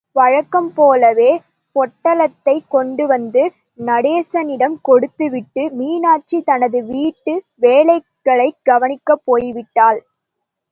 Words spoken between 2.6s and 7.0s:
கொண்டுவந்து நடேசனிடம் கொடுத்துவிட்டு, மீனாட்சி தனது